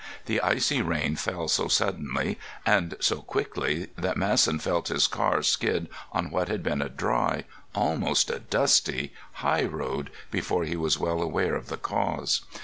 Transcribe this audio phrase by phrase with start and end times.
[0.25, 5.89] The icy rain fell so suddenly and so quickly that Masson felt his car skid
[6.11, 11.67] on what had been a dry—almost a dusty—high road before he was well aware of
[11.67, 12.41] the cause.